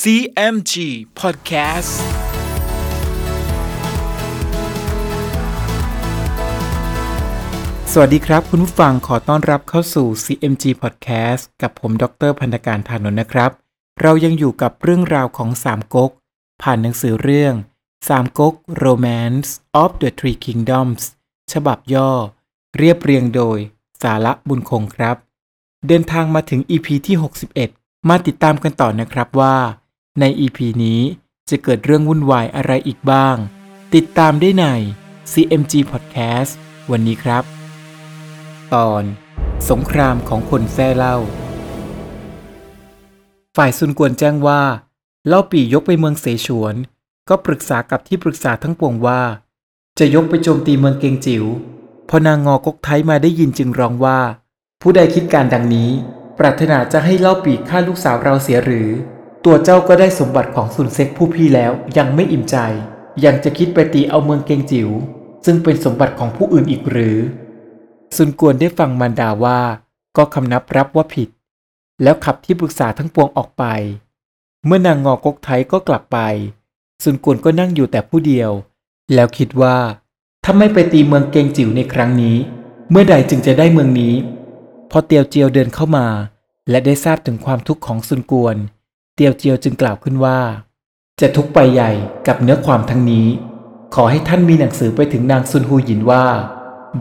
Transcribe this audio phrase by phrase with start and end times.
[0.00, 0.74] CMG
[1.20, 1.92] Podcast
[7.92, 13.50] สวัสดีครับ คุณผู้ฟังขอต้อนรับเข้าสู่ CMG Podcast กับผมดรพันธการธานนท์นะครับ
[14.02, 16.10] เรายังอยู่กับเรื่องราวของสามก๊ก
[16.62, 17.54] ผ่านหนังสือเรื่อง
[18.08, 18.54] สามก๊ก
[18.84, 19.50] Romance
[19.82, 21.02] of the Three Kingdoms
[21.52, 22.10] ฉบับย่อ
[22.78, 23.58] เรียบเรียงโดย
[24.02, 25.16] สาระบุญคงครับ
[25.86, 27.16] เดินทางมาถึง EP ที่
[27.62, 29.56] 61 มาติดตามกันต่อนะครับว่า
[30.20, 31.00] ใน EP นี้
[31.50, 33.36] จะเกิดเรื่องวุ่นวายอะไรอีกบ้าง
[33.94, 34.64] ติดตามได้ใน
[35.32, 36.52] CMG Podcast
[36.90, 37.44] วันนี้ครับ
[38.74, 39.02] ตอน
[39.70, 41.16] สงครามของคนแท้เล่า
[43.56, 44.62] ฝ่ายซุนกวนแจ้งว่า
[45.28, 46.74] เล่าปียกไปเมืองเสฉวน
[47.28, 49.22] ก็ปรึกษากับที่ปรึกษาทั้งปวงว่า
[49.98, 51.44] จะยกไปโจมตีเมืองเกงจิว๋ว
[52.08, 54.20] พอนางงอกกไทยมาได้ยินจึงร้องว่า
[54.82, 55.90] ผู้ใดคิดการดังนี้
[56.38, 58.90] ปรารถนาจะให้เล่าปีฆ่าลูกสาวเราเสียหรือ
[59.44, 62.56] ตัวเจ้าก็ได้สมบัติของซุนเซ็กผู้พี่แล้วยังไม่อิ่มใจ
[63.24, 64.88] ยังจะคิดไปตีเอาเมืองเกงจิว๋ว
[65.44, 67.18] ซึ่งเป็นสมบัติของผู้อื่นอีกหรือ
[68.16, 69.60] ซุนกวนได้ฟังมารดาว่า
[70.16, 71.28] ก็คำนับรับว่าผิด
[72.02, 73.64] แล้วขับที่ปรึกษาทั้งปวงออกไป
[74.66, 76.18] เมื่อนางงอกกไทยก็กลับไป
[77.02, 78.50] ซุนกวนก็นั่งอยู่แต่ผู้เดียว
[79.14, 79.76] แล้วคิดว่า
[80.44, 82.36] ถ้าไม่ไปตีเมืองเกงจิ๋วในครั้งนี้
[82.90, 84.14] เมื่อใดจึงจะได้เมืองนี้
[84.90, 86.06] พอเตียวเจียวเดินเข้ามา
[86.70, 88.56] และได้ทราบถึงความทุกข์ของซุนกวน
[89.16, 90.38] เตียวเจียวจึงกล่าวขึ้นว่า
[91.20, 91.90] จะทุกไปใหญ่
[92.26, 93.26] กับเนื้อความทั้งนี้
[93.94, 96.24] ขอให้ท่านมีหนังสือไปถึงนางซุนฮูหยินว่า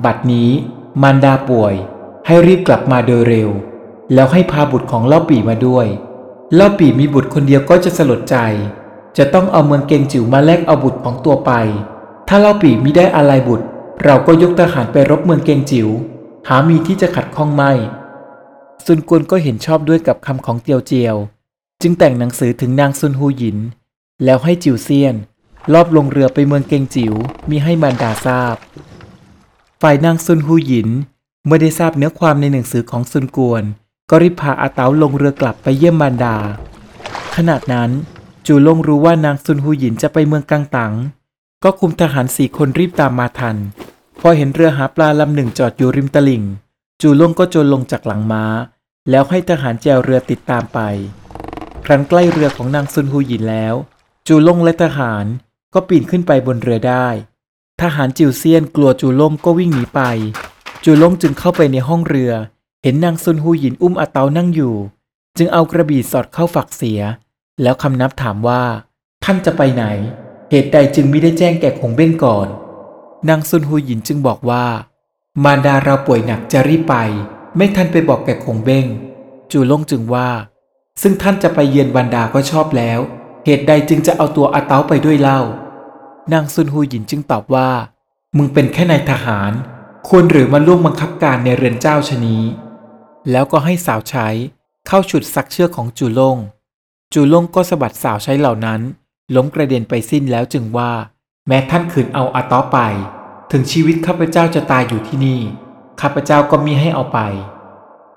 [0.06, 0.50] บัดนี้
[1.02, 1.73] มารดาป่วย
[2.26, 3.50] ให้รีบกลับมาโดยเร็ว
[4.14, 5.88] แล้วให้พาบุตรของเล่าปี่มาด้วย
[6.56, 8.38] เล่าปี่มีบุตรคนเดียวก็จะสลดใจ
[9.18, 11.52] จะต้องเอาเมืองเกงจิ๋วมาแลกเอาบุตรของตัวไป
[12.28, 13.66] ถ้าเล่าปี่มิได้อะไรบุตร
[14.03, 15.88] เราก็ยกทหารไปรบเมืองเกงจิ๋ว
[16.48, 17.72] หามีที่จะขัดข้องไม่
[18.86, 21.18] ซุนกวนก็เห็นชอบด้วยกับคำของเตียวเจียว
[21.82, 23.58] จึงแต่งหนังสือถึงนางซุนฮูหยิน
[24.24, 25.16] แล้วให้จิวเซียน
[25.74, 27.14] ลอบลงเรือไปเมืองเกงจิ๋ว
[27.50, 28.56] มีให้มารดาทราบ
[29.82, 30.90] ฝ่ายนางซุนฮูหยิน
[31.46, 33.64] เมื่อได้ทราบเนื้อความในหนังสือของซุนกวน
[34.09, 36.36] ก็รีบพาอาเต๋าลงเรือกลับไปเยี่ยมมารดา
[37.36, 37.90] ขณะนั้น
[38.48, 40.94] จูลงรู้ว่านางซุนฮูหยินจะไปเมืองกังตัง
[41.63, 43.58] ก็คุมทหารสี่คนรีบตามมาทัน
[44.19, 46.44] พอเห็นเรือหาปลาลำหนึ่งจอดอยู่ริมตลิ่ง
[47.02, 48.44] จูลงก็โจรลงจากหลังม้า
[49.09, 50.80] แล้วให้ทหารแจวเรือติดตามไป
[51.91, 53.75] รั้นใกล้เรือของนางซุนฮูหยินแล้ว
[54.28, 55.25] จูลงและทหาร
[55.74, 57.07] ก็ปีนขึ้นไปบนเรือได้
[57.81, 60.01] ทหารจิวเซียนกลัวจูลงก็วิ่งหนีไป
[60.84, 62.31] จูลงจึงเข้าไปในห้องเรือ
[62.84, 64.75] เห็นนางซุนฮูหยินอุ้มอาเตานั่งอยู่
[65.38, 67.01] จึงเอากระบี่สอดเข้าฝักเสีย
[67.62, 68.63] แล้วคำนับถามว่า
[69.24, 69.84] ท่านจะไปไหน
[70.50, 72.47] เหตุใดจึงไม่ได้แจ้งแก่คงเบ้งก่อน
[73.30, 74.66] นางซุนฮูหยินจึงบอกว่า
[75.44, 76.96] มารดาเราป่วยหนักจะรีบไป
[77.57, 78.85] ไม่ทันไปบอกแก่คงเบ้ง
[79.51, 80.30] จูลงจึงว่า
[81.02, 83.00] ซึ่งท่านจะไปเยือนวันดาก็ชอบแล้ว
[83.46, 85.41] เหตุใดจึงจะเอาตัวอาเตาไปด้วยเล่า
[86.34, 87.69] นางซุนฮูหยินจึงตอบว่า
[88.38, 89.51] มึงเป็นแค่นายทหาร
[90.07, 92.44] ควรหรือมาร่วมบังคับการในเรือนเจ้าชนี้
[93.31, 94.28] แล้วก็ให้สาวใช้
[94.88, 96.38] เข้าฉุดซักเชือกของจูลง
[97.13, 98.81] จูลงก็สะบัดสาวใช้เหล่านั้น
[99.35, 100.91] ล้มกระเด็นไปสิ้นแล้วจึงว่า
[101.47, 102.78] แม้ท่านขืนเอาอาต้อไป
[103.51, 105.41] ถึงชีวิตข้าพเจ้าจะตายอยู่ที่นี่
[106.01, 107.19] ข้าพเจ้าก็มีให้เอาไป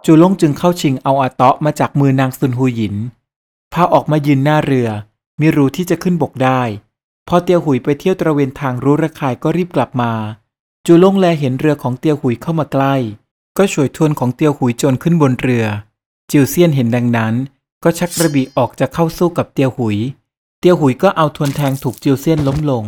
[0.06, 2.96] จูลงจึงเข้าชิงเอาอาต้อมาจากมือนางซุนฮูหยิน
[3.72, 4.88] พาออกมายืนหน้าเรือ
[5.40, 6.60] มีรู้ที่จะขึ้นบกได้
[7.28, 10.12] พอเตียวหุยไปเที่ยวตระเวนทางรู้ระคายก็รีบกลับมา
[10.86, 12.94] จูลงแลเห็นเรือของเตียวหุยเข้ามาใกล้
[13.58, 15.66] ก็ช่วยทวนของเตียวหุยจนขึ้นบนเรือ
[16.30, 17.34] จิวเซียนเห็นดังนั้น
[17.82, 19.98] ก็ชักกระบี่ออกจะเข้าสู้กับเตียวหุย
[20.60, 22.84] เตียวหุยก็เอาทวนแทงถูกจิวเซียนล้มลง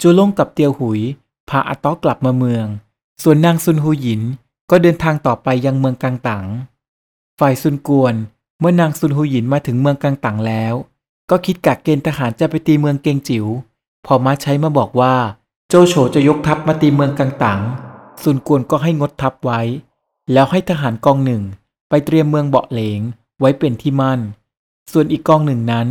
[0.00, 1.00] จูลงกับเตียวหุย
[1.48, 2.66] พาอาต้อกลับมาเมือง
[3.22, 4.22] ส่วนนางซุนฮูหยิน
[4.70, 6.44] ก็เดินทางต่อไปยังเมืองกังตัง
[7.38, 8.14] ฝ่ายซุนกวน
[8.60, 10.74] เมื่อนางซุนฮูหยินมาถึงเมืองกังตังแล้ว
[11.30, 13.46] ก็คิดกักเกณฑ์ทหารจะไปตีเมืองเกงจิว๋ว
[14.06, 15.14] พอมาใช้มาบอกว่า
[15.68, 17.60] โจโฉจะยกทัพมาตีเมืองกังตัง
[18.22, 19.60] ซุนกวนก็ให้งดทัพไว้
[20.32, 21.42] แล้วให้ทหารกองหนึ่ง
[21.88, 23.00] ไปเตรียมเมืองเบาะเหลง
[23.40, 24.20] ไว้เป็นที่มั่น
[24.92, 25.86] ส่วนอีกกองหนึ่งนั้น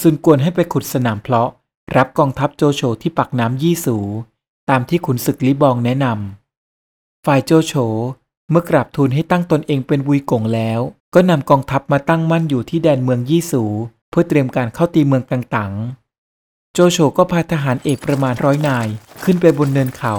[0.00, 1.50] ซุนกวนให้ไปขุดสนามเพลาะ
[1.96, 3.98] รับกองทัพโจโฉที่ปักน้ำยี่สู
[4.70, 6.45] ตามที่ขุนศึกลิบองแนะนำ
[7.30, 7.74] ฝ่ายโจโฉ
[8.50, 10.80] เมื่อกราบทูลให้ตั้งตนเองเป็นวุยกงแล้ว
[11.14, 13.64] ก็นำกองทัพมาตั้งมั่นอยู่ที่แดนเมืองยี่สู
[14.10, 15.72] เพื่อเตรียมการเข้าตีเมืองกังตัง
[16.72, 18.88] โจโฉก็พาทหารเอกประมาณร้อยนาย
[19.24, 20.14] ขึ้นไปบนเนินเขา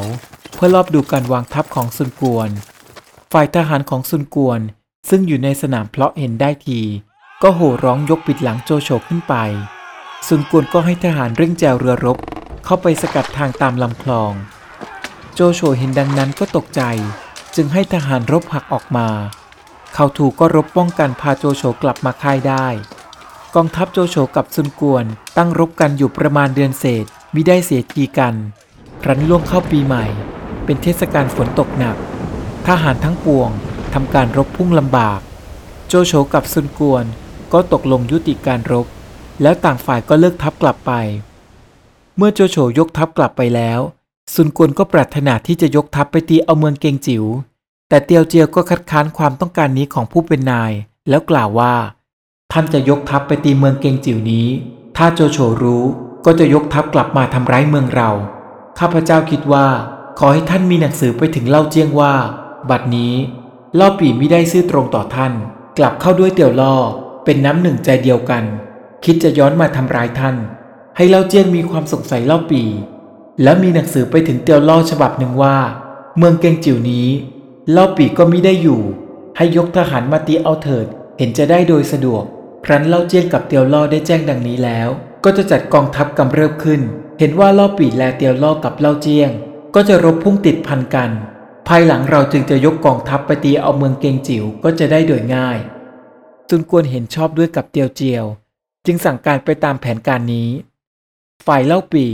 [0.55, 2.49] เพื่อรอบดูการวางทัพของซุนกวน
[3.31, 4.59] ฝ่ายทหารของซุนกวน
[5.09, 6.79] ซึ่งอยู่ในสนามเพลาะเห็นได้ที
[7.43, 9.35] ก็โห่ร้องยกปิดหลังโจโฉขึ้นไป
[10.27, 12.17] ซุนกวนก็ให้ทหารเร่งแจวเรือรบ
[12.65, 14.33] เข้าไปสกัดทางตามลำคลอง
[15.39, 16.81] โจโฉเห็นดังนั้นก็ตกใจ
[17.55, 19.07] จึงให้ทหารรบหักออกมา
[19.93, 22.67] เขาถูกก็รบป้องกันพาโจโฉกลับมาค่ายได้
[23.55, 25.05] กองทัพโจโฉกับซุนกวน
[25.37, 28.35] ตั้งรบกันอยู่ประมาณเดือนเศษมิได้เสียทีกัน
[29.01, 30.05] ครั้นล่วงเข้าปีใหม่
[30.65, 31.97] เป็นเทศกาลฝนตกหนัก
[32.67, 33.49] ทหารทั้งปวง
[33.93, 35.19] ทำการรบพุ่งลำบาก
[35.87, 37.05] โจโฉกับซุนกวน
[37.53, 38.87] ก็ตกลงยุติการรบ
[39.41, 40.91] แล้วต่างฝ่ายก็เลิกทัพกลับไป
[42.17, 43.81] เมื่อโจโฉยกทัพกลับไปแล้ว
[44.33, 47.23] ซุนกวนก็ปรารถนาที่จะยกทัพไปตีเอาเมืองเกงจิ๋ว
[47.89, 50.71] แต่เตียวเจียวก็คัดค้านความต้องการนี้ของผู้เป็นนาย
[51.09, 51.73] แล้วกล่าวว่า
[52.51, 54.47] ท่านจะยกทัพไปตีเมืองเกงจิ๋วนี้
[54.97, 55.83] ถ้าโจโฉรู้
[56.25, 58.09] ก็จะยกทัพกลับมาทำร้ายเมืองเรา
[58.79, 59.67] ข้าพเจ้าคิดว่า
[60.19, 62.13] ขอให้ท่านมีหนังสือไปถึงเล่าเจียงว่า
[62.69, 63.13] บัดนี้
[63.75, 65.33] เล่าปี่ไม่ได้ซื่อตรงต่อท่าน
[65.77, 66.75] กลับเข้าด้วยเตียวล่อ
[67.25, 68.43] เป็นน้ำหนึ่งใจเดียวกัน
[69.05, 70.35] คิดจะย้อนมาทำร้ายท่าน
[70.95, 72.67] ให้เล่าเจียงมีความสงสัยเล่าปี่
[73.43, 75.57] แล้วมีหนังสือไปถึงเตียวล่อฉบับหนึ่งว่า
[76.17, 77.07] เมืองเกงจิ๋วนี้
[77.71, 78.81] เล่าปีก็มิได้อยู่
[79.37, 80.87] ให้ยกทหารมาตีเอาเถิด
[81.17, 82.23] เห็นจะได้โดยสะดวก
[82.65, 84.89] ครั้นเล่าเจียงกับเตียวล่อได้แจ้งดังนี้แล้ว
[85.23, 86.81] ก็จะจัดกองทัพกำเริบขึ้น
[87.19, 89.31] เห็นว่าเล่าปีและเตียวล่อกับเล่าเจียง
[89.75, 91.11] ก็จะรบพุ่งติดพันกัน
[91.67, 95.59] ภายหลังเราจึงจะยกกองทัพไปตีเอาเมืองเกงจิ๋วก็จะได้โดยง่าย
[96.49, 98.25] ซุนกวนเห็นชอบด้วยกับเตียวเจียว
[98.85, 100.49] จึงสั่งการไปตามแผนการนี้
[101.45, 102.05] ฝ่ายเล่าปี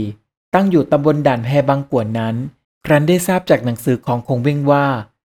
[0.54, 2.34] ตั้งอยู่ตำบลด่านแฮบางกวนนั้น
[2.86, 4.86] ครั้นได้ทราบจากหนังสือของคงเว้งว่า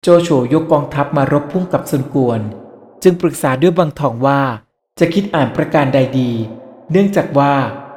[0.02, 2.40] โจโฉยกกองทัพมารบพุ่งกับซุนกวน
[3.02, 4.40] จึงปรึกษาด้วยบางทองว่า
[4.98, 6.30] จะคิดอ่านประการใดดี
[6.90, 7.52] เนื่องจากว่า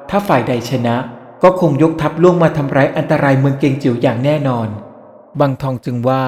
[0.10, 0.96] ถ้าฝ่ายใดชนะ
[1.44, 4.68] ก็คงยกทัพล่วงมาทำร้ายอันตรายเมืองเกงจิ๋วอย่างแน่นอน
[5.40, 6.24] บางทองจึงว่า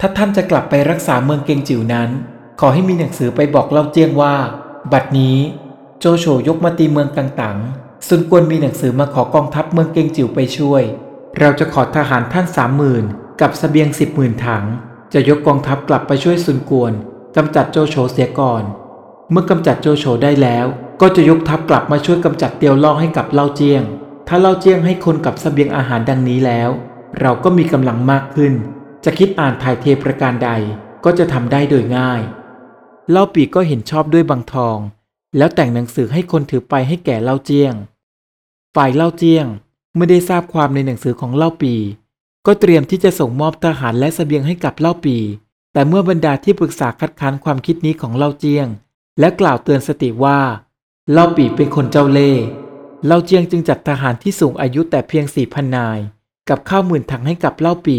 [0.00, 2.10] ถ้าท่านจะกลับไปรักษาเมืองเกงจิ๋วนั้น
[2.60, 4.34] ขอให้มีหนังสือไปบอกเล่าเจียงว่า
[4.92, 5.36] บัดนี้
[5.98, 7.58] โจโฉยกมาตีเมืองกังตัง
[8.08, 10.82] ซุนกวนมีหนังสือมาขอกองทัพเมืองเกงจิ๋วไปช่วย
[11.38, 13.04] เราจะขอทหารท่านสามหมื่น
[13.40, 14.64] กับสเสบียงสิบหมื่นถัง
[15.12, 16.92] จะยกกองทัพกลับไปช่วยซุนกวน
[17.36, 18.64] กำจัดโจโฉเสียก่อน
[19.30, 20.66] เมื่อกำจัดโจโฉได้แล้ว
[21.00, 23.82] ก็จะยกทัพกลับมาช่วยกำจัดเตียวล่อให้กับเล่าเจียง
[24.28, 26.70] ถ้าเล่าเจียงให้คนกับสเสบียงอาหารดังนี้แล้ว
[27.20, 28.52] เราก็มีกำลังมากขึ้น
[29.04, 30.50] จะคิดอ่านถ่ายเทประการใด
[31.04, 32.20] ก็จะทำได้โดยง่าย
[33.10, 34.78] เล่าปีก็เห็นชอบด้วยบางทอง
[35.36, 37.74] แล้วแต่งหนังสือให้คนถือไปให้แก่เล่าเจียง
[38.76, 39.46] ฝ่ายเล่าเจียง
[39.94, 41.74] เมื่อได้ทราบความในหนังสือของเล่าปี
[42.46, 45.16] ก็เตรียมที่จะส่งมอบทหารและสเสบียงให้กับเล่าปี
[45.72, 48.66] แต่เมื่อบรรดาที่ปรึกษาคัดค้านความคิดนี้ของเล่าเจียง
[49.20, 50.38] และกล่าวเตือนสติว่า
[51.12, 52.42] เล่าปีเป็นคนเจ้าเล่ห์
[53.06, 55.98] เล่าเจียงจึงจัดทหารที่สูงอายุแต่เพียงสี่พันนาย
[56.48, 57.98] กับข้าวหมื่นถังให้กับเล่าปี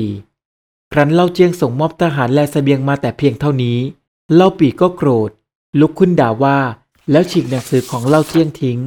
[0.93, 3.77] ครั้นเล่าเจียงส่งมอบทหารและสเสบียงมาแต่เพียงเท่านี้
[4.35, 5.29] เล่าปีก็โกรธ
[5.79, 6.57] ลุกขึ้นด่าว่า
[7.11, 8.79] แล้วฉีกหนังสือของเล่าเจียงทิ้ง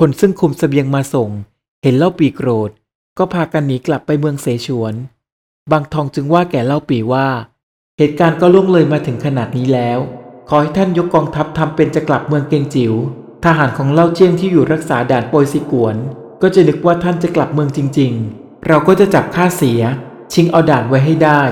[0.00, 1.30] คนซึ่งคุมสเสบียงมาส่ง
[1.82, 2.70] เห็นเล่าปีโกรธ
[3.18, 4.94] ก็พากันหนีกลับไปเมืองเสฉวน
[5.72, 7.28] บางทองจึงว่าแก่เล่าปีว่า
[7.98, 9.98] เหตุการณ์ก็ล่วงเลยมาถึงขนาดนี้แล้ว
[10.48, 12.94] ขอให้ท่านยกกองทัพทำเป็นจะกลับเมืองเกงจิว๋ว
[13.44, 15.96] ทหารของเล่าเจียงที่อยู่รักษาด่านโปยซิกวน
[16.42, 19.80] ก็จะนึกว่าท่านจะกลับเมืองจริง ๆ เราก็จะจับค่าเสีย
[20.32, 21.42] ชิงเอาด่านไว้ให้ได้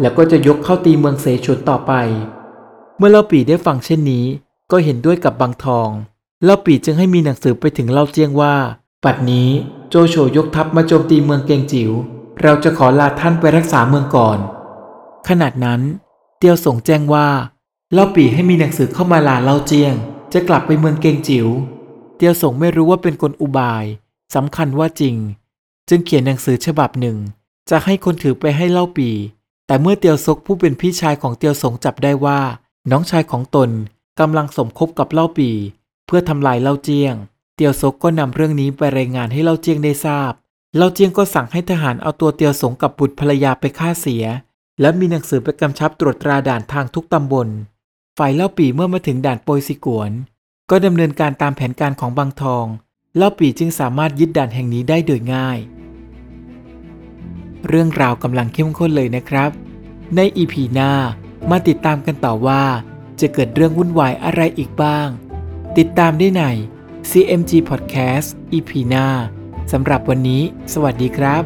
[0.00, 1.92] แล้วก็จะยกเข้าตีเมืองเสฉวนต่อไป
[2.98, 4.26] เมื่อเล่าปีได้ฟังเช่นนี้
[4.70, 5.90] ก็เห็นด้วยกับบางทอง
[6.44, 8.54] เล่าปีจึงให้มีหนังสือไปถึงเล่าเจียงว่า
[9.04, 9.48] ปัดนี้
[9.90, 11.90] โจโฉยกทัพมาโจมตีเมืองเกงจิว๋ว
[12.42, 14.38] เราจะขอลาท่านไปรักษาเมืองก่อน
[15.28, 15.80] ขนาดนั้น
[16.38, 17.28] เตียวสงแจ้งว่า
[17.92, 19.94] เล่าปีให้มีหนังสือเข้ามาลาเล่าเจียง
[20.32, 21.46] จะกลับไปเมืองเกงจิว๋ว
[22.16, 23.84] เตียวสงไม่รู้ว่าเป็นกลอุบาย
[24.34, 25.16] สำคัญว่าจริง
[25.88, 27.16] จึงเขียนหนังสือฉบับหนึ่ง
[27.70, 29.10] จะให้คนถือไปให้เล่าปี
[29.66, 32.40] แต่เมื่อเตียวซกผู้เป็นพี่ชายของเตียวสงจับได้ว่า
[32.90, 33.70] น้องชายของตน
[34.20, 35.50] กำลังสมคบกับเล่าปี
[36.14, 37.14] พื่อทำลายเล่าเจียง
[37.56, 40.32] เตียวซกก็นำเรื่องนี้ไปรายงานให้เล่าเจียงได้ทราบ
[40.76, 44.24] เล่าเจียงก็สั่งให้ทหารเอาตัวเตียวสงกับบุตรภรรยาไปฆ่าเสีย
[44.80, 47.48] และมีหนังสือไปกำชับตรวจตราด่านทางทุกตำบล
[48.18, 50.10] ฝ่ายเล่าปีเมื่อมาถึงด่านโปยซิกวน
[50.70, 52.66] ก็ดำเนินการตามแผนการของบางทอง
[53.16, 55.58] เล่าปีจึงสามารถยึดด่านแห่งนี้ได้โดยง่าย
[57.68, 59.50] เรื่องราวกำลังเข้มข้นเลยนะครับ
[60.16, 60.92] ในอีพีหน้า
[61.50, 62.62] มาติดตามกันต่อว่า
[63.20, 65.08] จะเกิดเรื่องวุ่นวายอะไรอีกบ้าง
[65.80, 66.42] ติดตามได้ใน
[67.10, 69.06] CMG Podcast EP หน้า
[69.72, 71.42] สำหรับวันนี้ สวัสดีครับ